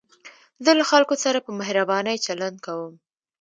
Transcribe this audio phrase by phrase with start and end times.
[0.63, 2.93] زه له خلکو سره په مهربانۍ چلند کوم.